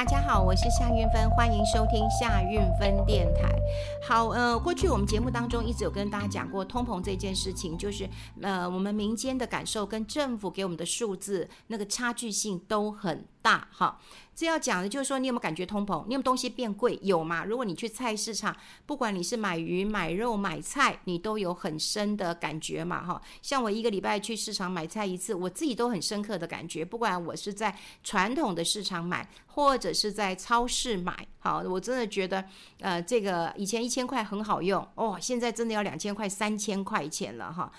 [0.00, 3.54] 大家好，我是夏运芬，欢迎收听夏运芬电台。
[4.08, 8.08] 好，呃，过去我们节目当中一直有跟大家讲过通膨这件事情，就是
[8.40, 13.68] 呃，我们民间的感受跟政府给我们的数字那个差距性都很大。
[13.70, 13.98] 哈，
[14.34, 16.04] 这要讲的就是说，你有没有感觉通膨？
[16.06, 16.98] 你有没有东西变贵？
[17.02, 17.44] 有吗？
[17.44, 23.04] 如果你去菜市场，不管你是买鱼、买肉、买菜，你都有很深的感觉嘛。
[23.04, 26.84] 哈，像我一个礼拜去市场买菜一次，我自己都很深刻的感觉。
[26.84, 32.44] 不管我是在传统的市场买，或者是在超市买，好，我真的觉得，
[32.80, 37.70] 呃，这个以前一千块很好用哦，现在真的要两千块、三千块钱了哈。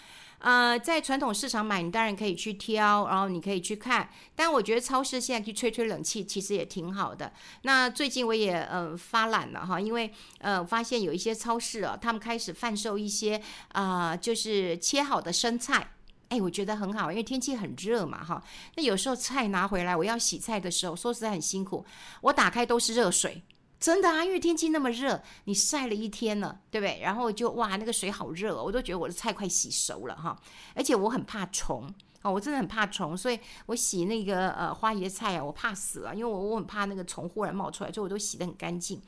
[0.41, 4.09] 呃，在传统市场买，你当然可以去挑，然后你可以去看。
[4.35, 7.31] 但我觉得超市现在去吹吹冷气，其实也挺好的。
[7.61, 13.39] 那最近我也呃发懒了哈，因为呃发现有一些超市啊，他们开始贩售一些
[13.73, 15.91] 啊、呃，就是切好的生菜。
[16.29, 18.43] 哎，我觉得很好，因为天气很热嘛哈。
[18.75, 21.85] 那有时候菜拿回来，我要洗菜的时候，说实在很辛苦，
[22.21, 23.43] 我打开都是热水。
[23.81, 26.99] 真的啊，因为天气那么热，你晒了一天了，对不对？
[27.01, 30.39] 然后就哇，那个水好热哦，我都觉得我的菜快洗熟了哈。
[30.75, 39.01] 而且我很怕虫哦，我真的很怕虫，所以我洗那个呃花椰菜啊，我怕死了，因为我我很怕那个虫忽然冒出来，所以我都洗得很干净。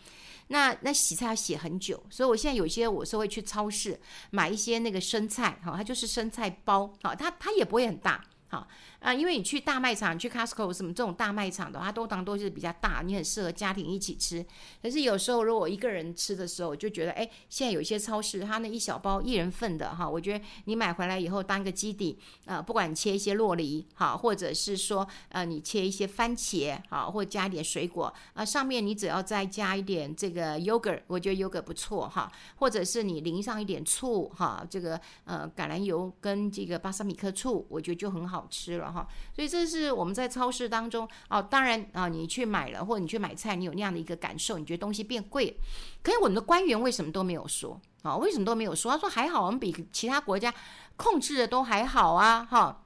[0.48, 4.00] 那那洗菜要洗很久，所以我现在有些我是会去超市
[4.32, 8.26] 买一些那个生菜哈，它就是生菜包哈，它它也不会很大。
[8.54, 8.68] 好
[9.00, 14.46] 啊，因为你去大卖场，你去 Costco 什么这种大卖场的话，通常都是比较大，你很适合家庭一起吃。
[14.80, 38.43] 可是有时候如果一个人吃的时候，就觉得，哎，现在有一些超市，它那一小包一人份的哈，我觉得你买回来以后当个基底，啊，不管你切一些洛梨，哈，或者是说，呃，你切一些番茄，好，或加一点水果，啊，上面你只要再加一点这个 yogurt，我觉得 yogurt 不错哈，或者是你淋上一点醋，哈，这个呃橄榄油跟这个巴萨米克醋，我觉得就很好。
[38.50, 41.42] 吃了哈，所以这是我们在超市当中哦。
[41.42, 45.58] 当然啊，你去买了或者你去买菜，你有那样的一个感受，你觉得东西变贵。
[46.02, 48.16] 可是我们的官员为什么都没有说啊？
[48.18, 48.92] 为什么都没有说？
[48.92, 50.54] 他说还好，我们比其他国家
[50.96, 52.82] 控制的都还好啊，哈。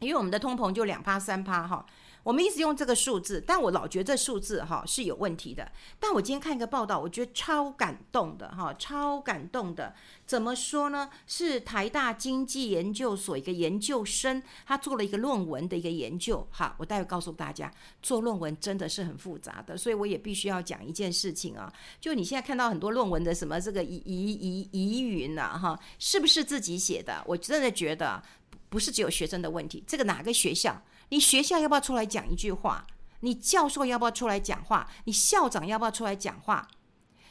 [0.00, 1.84] 因为我们的通膨就两趴三趴哈。
[2.22, 5.70] 我们一直用这个数字，但我老觉得这数字哈是有问题的。
[5.98, 9.94] 但我今天看一个报道，我觉得超感动的哈，超感动的。
[10.26, 11.10] 怎么说呢？
[11.26, 16.46] 是台大经济研究所一个研究生，他做了一个论文的一个研究。
[16.50, 17.72] 哈，我待会告诉大家，
[18.02, 21.72] 做论文真的是很复杂的，所以我也必须要讲一件事情啊。
[22.00, 27.24] 就你现在看到很多论文的什么这个疑疑疑云呐哈，是不是自己写的？
[27.26, 28.22] 我真的觉得
[28.68, 30.80] 不是只有学生的问题，这个哪个学校？
[31.10, 32.86] 你学校要不要出来讲一句话？
[33.20, 34.88] 你教授要不要出来讲话？
[35.04, 36.66] 你校长要不要出来讲话？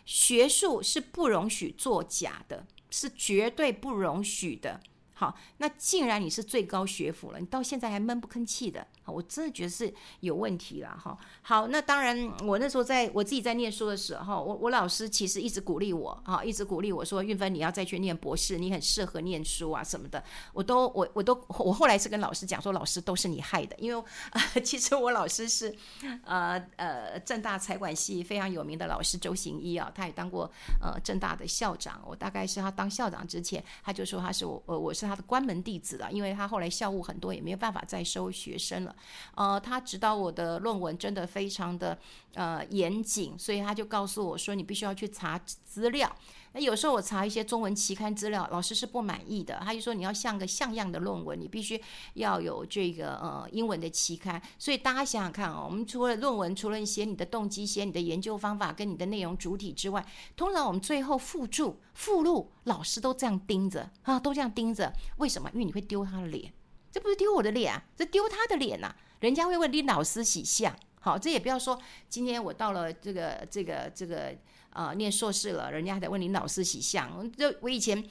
[0.05, 4.81] 学术是不容许作假的，是绝对不容许的。
[5.19, 11.17] 好，那既然你是最高学府了，你到现在还闷不吭气的，我真的觉得是有问题了哈。
[11.41, 20.23] 好，那当然，我那时候在我自己在念书的时候，我我老师其实一直鼓励我啊，一直鼓励我说，运芬你要再去念博士，你很适合念书啊什么的。
[20.53, 24.03] 我都我我都我后来是跟老师讲说，老师都是你害的，因为、
[24.63, 25.75] 其实我老师是
[26.23, 30.49] 呃呃正大财管系非常有名的老师周行一啊，他也当过
[30.81, 32.01] 呃正大的校长。
[32.07, 35.08] 我大概是他当校长之前，他就说他是我我我是。
[35.09, 38.95] 他的关门弟子了，因为他后来校务很多，也没有办法再收学生了。
[39.35, 41.97] 呃，他指导我的论文真的非常的
[42.35, 46.15] 呃严谨，所以他就告诉我说，你必须要去查资料。
[46.53, 49.59] 那有时候我查一些中文期刊资料，老师是不满意的。
[49.63, 51.79] 他就说你要像个像样的论文，你必须
[52.15, 54.41] 要有这个呃英文的期刊。
[54.57, 60.05] 所以大家想想看哦，我们除了论文，除了你写你的动机、写你的研究方法跟你的内容主体之外，
[60.35, 64.91] 通常我们最后附注、附录，老师都这样盯着啊，都这样盯着。
[65.17, 65.49] 为什么？
[65.53, 66.51] 因为你会丢他的脸，
[66.91, 68.95] 这不是丢我的脸啊，这丢他的脸呐、啊。
[69.19, 70.75] 人家会问你老师喜相。
[71.01, 74.35] 好，这也不要说，今天我到了这个这个这个
[74.71, 77.31] 啊念硕士了，人家还得问你老师喜相。
[77.33, 78.03] 就我以前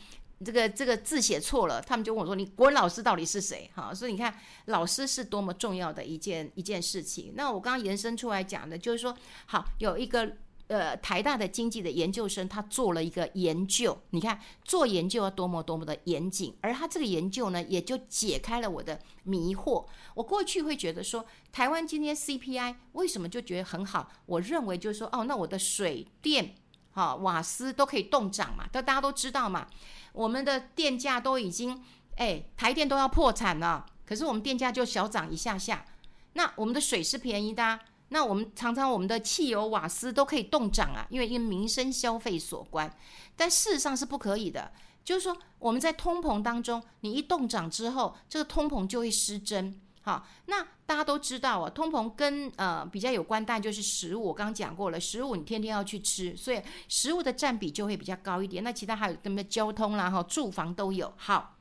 [0.45, 3.71] 这个这个字写错了，他们就问我说，你国文老师到底是谁？
[3.75, 4.35] 哈，所以你看
[4.67, 7.33] 老师是多么重要的一件一件事情。
[7.35, 9.17] 那我刚刚延伸出来讲的，就是说，
[9.47, 10.37] 好有一个。
[10.69, 13.99] 呃，台大的经济的研究生，他做了一个研究。
[14.11, 19.87] 你看，做研究要多么多么的严谨，而他这个研究呢，也就解开了我的迷惑。
[20.15, 24.11] 我过去会觉得说，台湾今天 CPI 为什么就觉得很好？
[24.27, 26.55] 我认为就是说，哦，那我的水电、
[26.93, 29.67] 哈瓦斯都可以动涨嘛，都大家都知道嘛。
[30.13, 31.83] 我们的电价都已经，
[32.17, 35.87] 哎，台电都要破产了，可是我们电价就小涨一下下。
[36.35, 37.81] 那我们的水是便宜的。
[38.11, 42.91] 那我们常常我们的汽油、瓦斯都可以冻涨啊，因为因民生消费所关。
[43.37, 44.73] 但事实上是不可以的，
[45.05, 49.81] 就是说我们在通膨当中，你一冻涨之后，这个通膨就会失真。
[50.03, 58.65] 好，那大家都知道啊，通膨跟呃比较有关，但就是食物，我刚刚讲过了，食物你天天要去吃，所以食物的占比就会比较高一点。
[58.65, 61.13] 那其他还有什么交通啦、哈住房都有。
[61.19, 61.59] 好，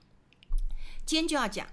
[1.06, 1.68] 今天就要讲。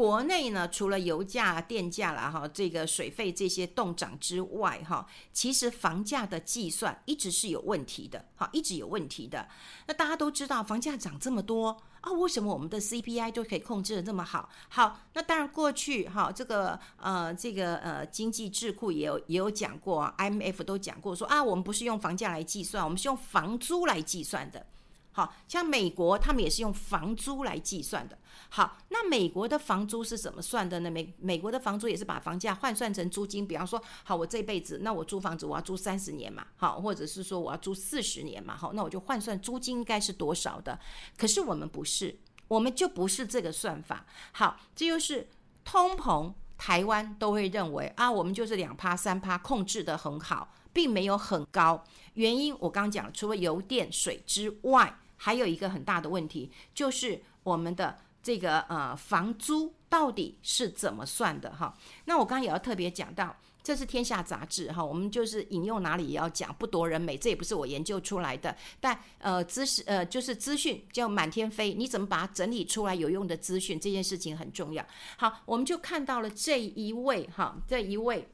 [0.00, 9.46] 国内呢，除了油价、电价啦，哈，这个水费这些动涨之外，哈，其实房价的计算一直是有问题的，哈，一直有问题的。
[9.86, 14.48] 那大家都知道，房价涨这么多啊，为什么我们的 CPI 都可以控制的这么好？
[14.70, 24.64] 好，那当然过去哈，这个呃，这个呃，经济智库也有也有讲过，IMF 都讲过说啊，我们不是用房价来计算，我们是用房租来计算的。
[25.12, 28.16] 好像美国，他们也是用房租来计算的。
[28.48, 30.90] 好，那美国的房租是怎么算的呢？
[30.90, 33.46] 美美国的房租也是把房价换算成租金。
[33.46, 40.78] 比方说，好，我这辈子，那我租房子我要租三十年嘛，好，或者是说我要租四十年嘛，好，那我就换算租金应该是多少的。
[41.16, 44.06] 可是我们不是，我们就不是这个算法。
[44.32, 45.28] 好，这就是
[45.64, 50.54] 通膨，台湾都会认为啊，我们就是两趴三趴控制得很好。
[50.72, 51.82] 并没有很高，
[52.14, 61.74] 原因我刚讲，除了油电水之外，还有一个很大的问题，就是我们的这个呃房租到底是怎么算的哈？
[62.04, 74.84] 那我刚刚也要特别讲到，这是天下杂志哈，我们就是引用哪里也要讲，不夺人美，这也不是我研究出来的，但呃知识呃就是资讯叫满天飞，你怎么把它整理出来有用的资讯，这件事情很重要。
[75.16, 78.28] 好，我们就看到了这一位哈，这一位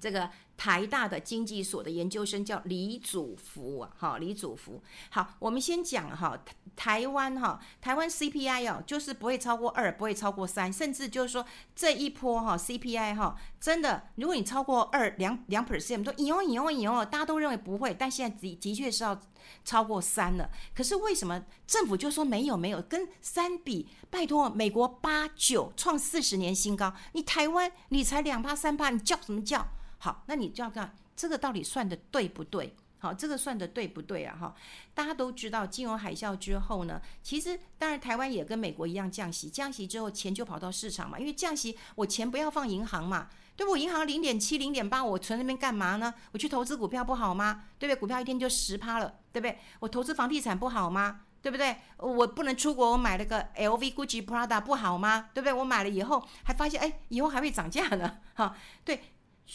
[0.00, 0.30] 这个。
[0.62, 4.80] 台大的经济所的研究生叫李祖福啊，哈，李祖福。
[5.10, 6.38] 好，我们先讲哈，
[6.76, 11.44] 台湾哈，台湾 CPI 哦，就是不会超过二，不会超过三，甚至就是说
[11.74, 19.20] 这一波哈 CPI 哈，真的，如果你超过二两两 percent，都以后以后以后，大家都认为不会，但现在的的确是要
[19.64, 20.48] 超过三了。
[20.76, 23.88] 可是为什么政府就说没有没有跟三比？
[24.10, 29.66] 拜托，美国八九创四十年新高，你台湾你才两趴三趴，你叫什么叫？
[30.02, 32.74] 好，那你就要看这个到底算的对不对？
[32.98, 34.36] 好，这个算的对不对啊？
[34.36, 34.52] 哈，
[34.94, 43.70] 大家都知道金融海啸之后呢，其实当然台湾也跟美国一样降息，降息之后钱就跑到市场嘛，因为降息我钱不要放银行嘛，对不？
[43.70, 46.12] 我银行零点七、零点八，我存那边干嘛呢？
[46.32, 47.66] 我去投资股票不好吗？
[47.78, 48.00] 对不对？
[48.00, 49.56] 股票一天就十趴了，对不对？
[49.78, 51.20] 我投资房地产不好吗？
[51.40, 51.76] 对不对？
[51.98, 55.28] 我不能出国，我买了个 LV、Gucci、Prada 不好吗？
[55.32, 55.52] 对不对？
[55.52, 59.00] 我买了以后还发现，哎，以后还会涨价呢，哈，对。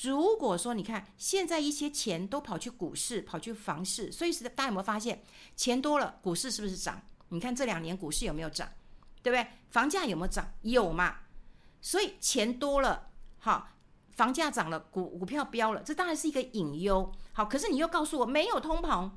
[0.03, 5.23] 如果说你看现在一些钱都跑去股市，跑去房市，所以是大家有没有发现
[5.55, 7.01] 钱多了，股市是不是涨？
[7.29, 8.69] 你看这两年股市有没有涨？
[9.23, 9.47] 对不对？
[9.69, 10.53] 房价有没有涨？
[10.61, 11.15] 有嘛？
[11.81, 13.69] 所以钱多了，好，
[14.11, 17.11] 房价涨了，股股票飙了，这当然是一个隐忧。
[17.33, 19.11] 好，可是你又告诉我没有通膨，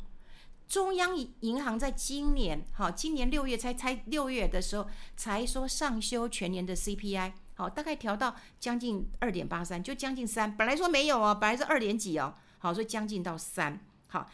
[0.69, 7.32] 中央银行在今年，好，今年六月才才六月的时候才说上修全年的 CPI。
[7.61, 10.57] 好，大概调到将近二点八三，就将近三。
[10.57, 12.35] 本来说没有哦，本来是二点几哦。
[12.57, 13.79] 好，所以将近到三。
[14.07, 14.31] 好，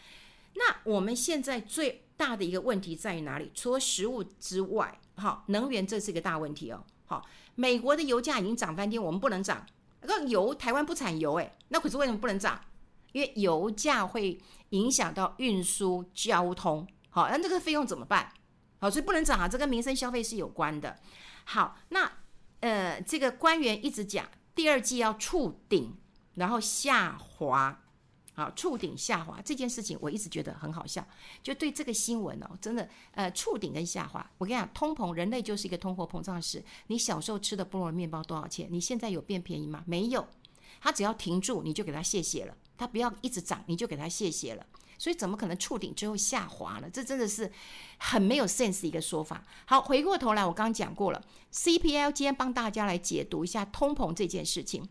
[0.55, 3.51] 那我们现在最大的一个问题在于哪里？
[3.53, 6.85] 除了食物之外，好，能源这是一个大问题哦。
[7.07, 7.27] 好，
[7.57, 9.67] 美国的油价已经涨翻天，我们不能涨。
[10.03, 12.61] 那油台湾不产油，诶，那可是为什么不能涨？
[13.11, 16.87] 因为油价会影响到运输交通。
[17.11, 18.33] 好，那这个费用怎么办？
[18.79, 20.97] 好，所以不能涨啊，这跟民生消费是有关的。
[21.47, 22.09] 好，那。
[22.67, 25.97] 呃，这个官员一直讲第二季要触顶，
[26.35, 27.85] 然后下滑，
[28.35, 31.07] 好，触顶下滑这件事情，我一直觉得很好笑。
[31.45, 36.61] 就对这个新闻哦，真的，呃，触顶跟下滑，我跟你讲，通膨，人类就是一个通货膨胀史。
[36.89, 38.67] 你小时候吃的菠萝面包多少钱？
[38.69, 39.85] 你现在有变便宜吗？
[39.87, 40.27] 没有，
[40.81, 42.57] 它只要停住，你就给它谢谢了。
[42.77, 44.67] 它不要一直涨，你就给它谢谢了。
[44.99, 46.89] 所以怎么可能触顶之后下滑呢？
[46.93, 47.51] 这真的是
[47.99, 49.45] 很没有 sense 一个说法。
[49.67, 54.89] 好，回过头来，我刚刚讲过了，CPL 今天帮大家来解读一下通膨这件事情。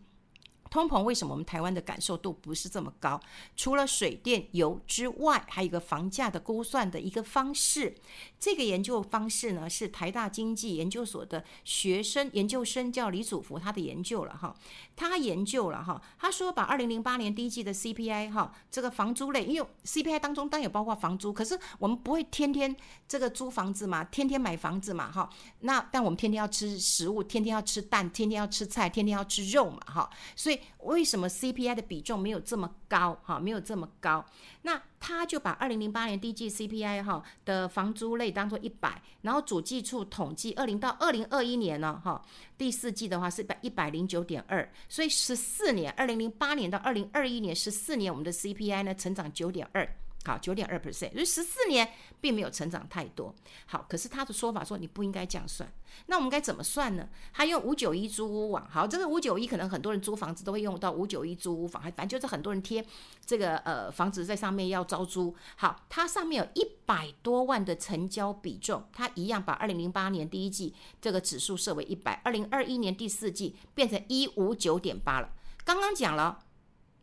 [0.76, 3.18] 通膨为什么我们台湾的感受度不是这么高？
[3.56, 7.94] 除了水电油之外，还有一个房价的估算的一个方式。
[8.38, 14.54] 这个研究方式呢，是台大经济研究所的学生研究生叫李祖福他的研究了哈。
[14.94, 22.76] 他研究了哈，他说把二零零八年第一季的 CPI 哈，这个房租类，因为 CPI 当中当然有包括房租，可是我们不会天天
[23.08, 25.30] 这个租房子嘛，天天买房子嘛哈。
[25.60, 30.60] 那但我们天天要吃食物，天天要吃蛋，天天要吃菜，天天要吃肉嘛哈，所以。
[30.80, 33.18] 为什么 CPI 的比重没有这么高？
[33.22, 34.24] 哈，没有这么高。
[34.62, 42.20] 那他就把二零零八年第一季 CPI 哈的房租类当做一百，然后主计处统计二零到二零二一年呢，哈，
[42.56, 49.88] 第四季的话是一百零九点二，所以十四年，二零零八年到二零二一年十四年，我们的 CPI 呢成长九点二。
[50.26, 51.88] 好，九点二 percent，所以十四年
[52.20, 53.32] 并没有成长太多。
[53.66, 55.72] 好，可是他的说法说你不应该这样算，
[56.06, 57.08] 那我们该怎么算呢？
[57.32, 62.84] 他用五九一租屋网，好，这个五九一可能很多人租房子都会用到五九一租屋网，反正就是很多人贴
[63.24, 65.32] 这个呃房子在上面要招租。
[65.54, 75.30] 好，它上面有一百多万的成交比重，它一样把二零零八年第一季这个指数设为一百，二零二一年第四季变成一五九点八了。
[75.64, 76.40] 刚刚讲了，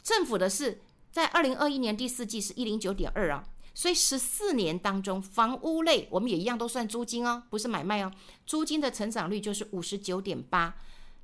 [0.01, 0.81] 政府的是。
[1.13, 8.11] 在二零二一年第四季是一零九点二啊，所以十四年当中，房屋类我们也一样都算租金哦，不是买卖哦。
[8.47, 10.75] 租金的成长率就是五十九点八，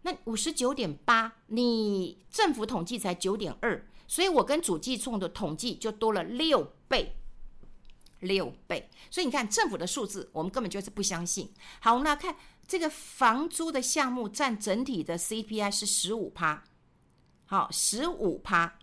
[0.03, 7.15] 那五十九点八，你政府统计才九点二，所以我跟主计处的统计就多了六倍，
[8.19, 8.87] 六倍。
[9.09, 11.51] 所以你看政府的数字，我们根本就是不相信。
[11.79, 12.35] 好，那看
[12.67, 16.63] 这个房租的项目占整体的 CPI 是十五趴，
[17.47, 18.77] 好，十五趴。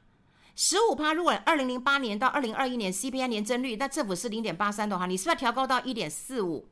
[0.59, 6.67] 十五趴，如果二零零八年到二零二一年 CPI 年增率，那政府是零点八三的话，你是不是要调高到一点四五？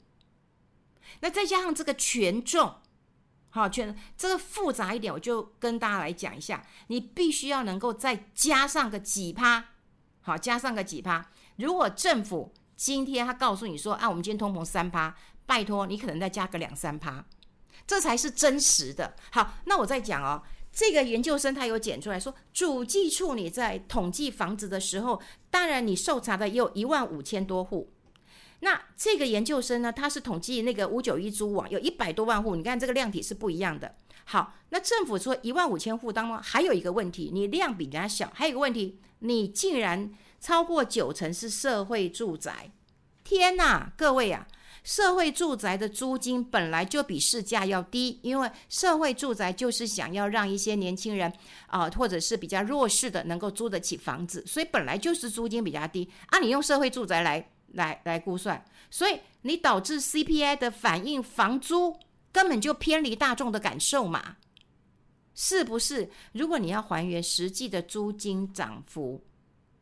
[1.21, 2.77] 那再加上这个权重，
[3.51, 9.67] 好，权这个复杂一点，我就跟大家来讲一下，你必须要能够再加上个几趴，
[10.23, 11.31] 好，加上个几趴。
[11.57, 15.15] 如果政府今天他告诉你说，啊，我们今天通膨三趴，
[15.45, 17.23] 拜托你可能再加个两三趴，
[17.87, 19.15] 这才是真实的。
[19.31, 20.43] 好，那我再讲哦。
[20.75, 27.93] 这个研究生他有检出来说，主计处你在统计房子的时候，当然你受查的也有一万五千多户。
[28.61, 33.95] 那这个研究生呢，他是统计那个五九一租网有一百多万户，你看这个量体是不一样的。
[34.25, 42.73] 好，那政府说一万五千户当中还有一个问题，你量比人家小，还有一个问题，你竟然超过九成是社会住宅。
[43.23, 44.47] 天哪，各位啊！
[44.85, 51.33] 社会住宅的租金本来就比市价要低，因为社会住宅就是想要让一些年轻人
[51.67, 56.39] 啊、或者是比较弱势的能够租得起房子，所以本来就是租金比较低啊。
[56.39, 61.99] 你用社会住宅来来来估算，所以你导致 CPI 的反映房租
[62.31, 64.37] 根本就偏离大众的感受嘛，
[65.35, 66.11] 是不是？
[66.33, 69.25] 如果你要还原实际的租金涨幅，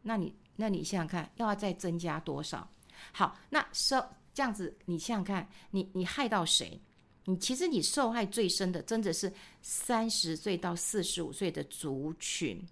[0.02, 2.70] 那你那你想想看，要再增加多少？
[3.10, 4.08] 好，那社。
[4.34, 6.80] 这样子，你想想看，你你害到谁？
[7.26, 12.66] 你其实你受害最深的，真的是三十岁到四十五岁的族群，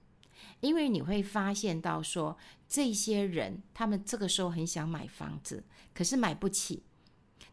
[0.60, 2.36] 因为你会发现到说，
[2.68, 5.62] 这些人他们这个时候很想买房子，
[5.94, 6.82] 可是买不起。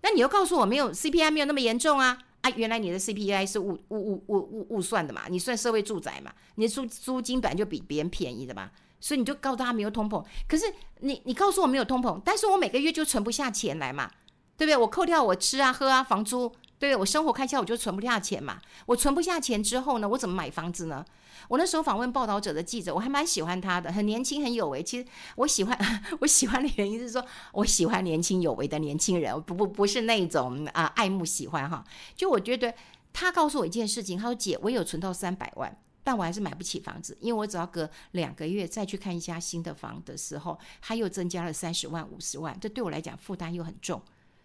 [0.01, 2.17] 那你又告诉我，没有 CPI 没有那么严重啊？
[2.41, 5.27] 啊，原来你的 CPI 是误误误误误误算的嘛？
[5.27, 6.33] 你算社会住宅嘛？
[6.55, 8.71] 你的租租金本来就比别人便宜的嘛？
[8.99, 10.65] 所以你就告诉他没有通膨，可是
[11.01, 14.09] 你你告诉我没有通膨，但是我每个月就存不下钱来嘛，
[14.57, 14.77] 对不对？
[14.77, 16.49] 我扣掉我吃啊喝啊房租，
[16.79, 16.95] 对不对？
[16.95, 18.59] 我生活开销我就存不下钱嘛。
[18.87, 21.05] 我存不下钱之后呢，我怎么买房子呢？
[21.47, 24.81] 我那时候访问报道者的记者，我还蛮喜欢他的，很年轻很有为。
[24.81, 25.77] 其实我喜欢
[26.19, 27.23] 我喜欢的原因是说，
[27.53, 31.83] 我喜欢年轻有为的年轻人，不不不是那种啊爱慕喜欢哈。
[32.15, 32.73] 就我觉得
[33.13, 35.77] 他告诉我一件事情，他说姐，我有存到三百万。
[36.07, 44.01] 但我还是买不起房子，因为我只要隔两个月再去看一家新的房的时候，它又增加了三十万、五十万，这对我来讲负担又很重。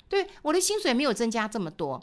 [0.09, 2.03] 对，我的薪水没有增加这么多，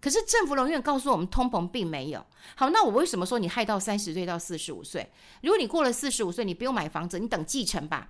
[0.00, 2.26] 可是政府永远告诉我们通膨并没有。
[2.56, 5.08] 好，那我为什么说你害到三十岁到四十五岁？
[5.42, 8.08] 如果你过了四十五岁，你不用买房子，你等继承吧，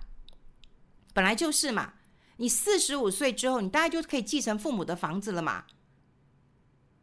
[1.13, 1.93] 本来就是嘛。
[2.37, 5.65] 你四十五岁之后，你大概就可以继承父母的房子了嘛。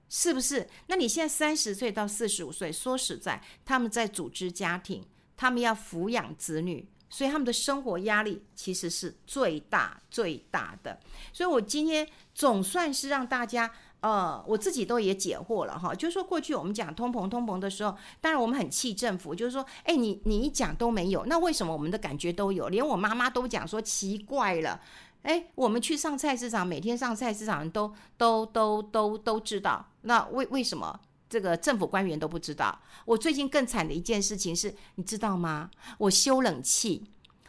[0.08, 0.66] 是不是？
[0.86, 5.04] 那你现在三十岁到四十五岁，说实在，他们在组织家庭，
[5.36, 10.98] 他们要抚养子女，所以他们的生活压力其实是最大最大的。
[11.32, 15.94] 所以我今天总算是让大家，呃，我自己都也解惑了哈。
[15.94, 22.68] 就是说，过去我们讲通膨通膨的时候，当然我们很气政府，就是说，哎，你你一讲都没有，那为什么我们的感觉都有？
[22.68, 24.80] 连我妈妈都讲说奇怪了。
[25.22, 29.86] 哎，我们去上菜市场，每天上菜市场都都都都都知道。
[30.02, 30.98] 那为为什么
[31.28, 32.78] 这个政府官员都不知道？
[33.04, 35.70] 我最近更惨的一件事情是，你知道吗？
[35.98, 37.04] 我修冷气，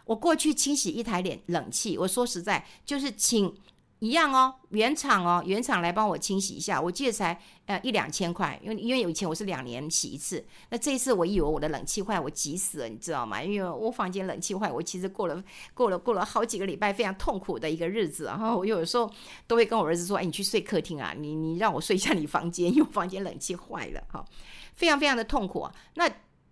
[0.06, 3.56] 我过去清洗一台冷冷气，我说实在就是请。
[4.00, 13.44] 一样哦，原厂哦，原厂来帮我清洗一下，我记得才呃一两千块，因为因为以前我是两年洗一次，那这一次我以为我的冷气坏，我急死了，你知道吗？
[13.44, 19.12] 因为我房间冷气坏，我其实过了过了过了好几个礼拜非常痛苦的一个日子，然后我有时候
[19.46, 24.24] 都会跟我儿子说，哎，你去睡客厅啊，你你让我睡一下你房间，因为房间冷气坏了哈，
[24.75, 25.75] 非常非常的痛苦啊。
[25.96, 26.10] 那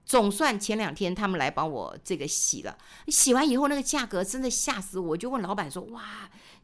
[0.08, 2.78] 总算前两天他们来帮我这个洗了，
[3.10, 6.02] 洗完以后那个价格真的吓死我，就问老板说：“哇，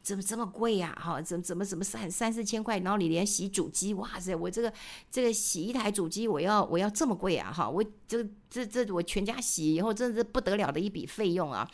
[0.02, 0.96] 怎么这么贵呀？
[0.98, 2.78] 哈，怎么怎么怎么三三四千块？
[2.78, 4.72] 然后你连洗主机，哇塞，我这个
[5.10, 7.52] 这个洗一台主机，我要我要这么贵啊？
[7.52, 11.70] 哈，我这这这我全家洗以后，真的是不得了的一笔费用啊！”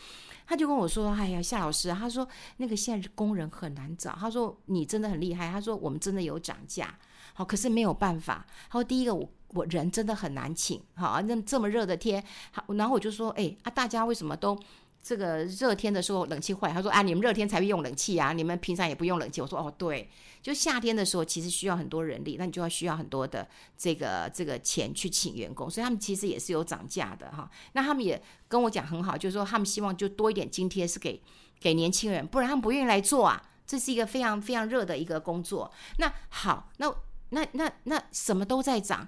[0.49, 6.99] 他就跟我说：“哎呀，夏老师，他说那个现在工人很难找，他说你真的很厉害，他说我们真的有涨价，
[7.33, 8.45] 好，可是没有办法。
[8.69, 14.59] 他说第一个我。”我人真的很难请，好，那这么热的天，好，然后我就说，哎啊，大家为什么都
[15.03, 16.73] 这个热天的时候冷气坏？
[16.73, 19.41] 他说啊，你们热天才会用冷气啊，你们平常也不用冷气。
[19.41, 20.09] 我说哦，对，
[20.43, 27.51] 就夏天的时候其实需要很多人力，那你就要需要很多的这个这个钱去请员工，所以他们其实也是有涨价的哈。
[27.73, 31.21] 那他们也跟我讲很好，就是说他们希望就多一点津贴是给
[31.59, 33.43] 给年轻人，不然他们不愿意来做啊。
[33.67, 35.73] 这是一个非常非常热的一个工作。
[35.99, 36.95] 那好，那
[37.31, 39.07] 那那那什么都在涨。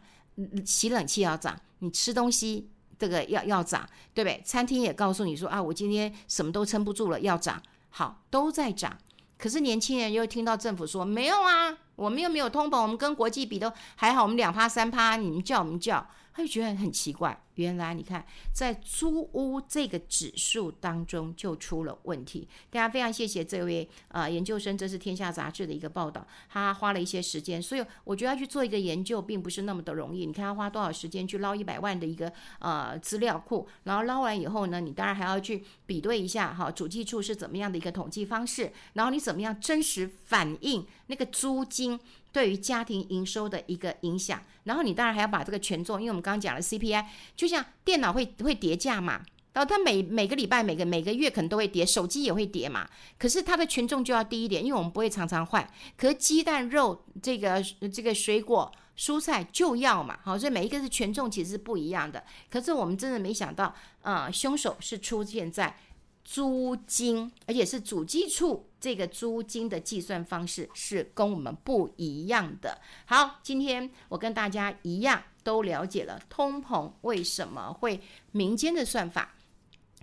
[0.65, 4.43] 洗冷气要涨，你吃东西这个要要涨，对不对？
[4.45, 7.63] 餐厅也告诉你说啊，我今天什么都撑不住了，要涨。
[7.91, 8.97] 好，都在涨。
[9.37, 17.39] 可是年轻人又听到政府说没有啊，我们又没有通膨，我们跟国际比都还好，我们两趴三趴，你们叫我们叫，他就觉得很奇怪。
[17.57, 22.49] 原来你看，在租屋这个指数当中就出了问题。
[22.71, 30.25] 大家非常谢谢这位呃研究生，这是《天下杂志》的一个报道，他花了一些时间，所以我觉得要去做一个研究，并不是那么的容易。
[30.25, 41.99] 你看他花多少时间去捞一百万的一个呃资料库，然后捞完以后呢，你当然还要去比对一下哈，主计处是怎么样的一个统计方式，然后你怎么样真实反映那个租金
[42.33, 47.05] 对于家庭营收的一个影响，然后你当然还要把这个权重，因为我们刚刚讲了 CPI，
[47.43, 49.21] 就像电脑会会跌价嘛，
[49.53, 57.61] 然后它每每个礼拜、每个每个月可能都会跌，手机也会跌嘛，可是它的权重就要低一点，因为我们不会常常换，可是鸡蛋、肉这个
[57.93, 65.77] 这个水果、蔬菜就要嘛，好，所以每一个是权重其实是不一样的，可是我们真的没想到，啊、呃，凶手是出现在。
[66.25, 72.81] 租金，而且是主机处这个租金的计算方式是跟我们不一样的。
[73.07, 79.35] 好，今天我跟大家一样都了解了通膨为什么会民间的算法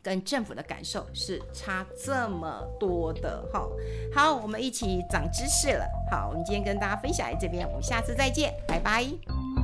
[0.01, 3.45] 跟政府的感受是差这么多的。
[3.51, 3.67] 哈，
[4.13, 5.85] 好，我们一起长知识了。
[6.09, 9.58] 好，我们今天跟大家分享在这边，我们下次再见，拜拜。